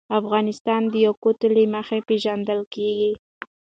[0.19, 3.11] افغانستان د یاقوت له مخې پېژندل کېږي.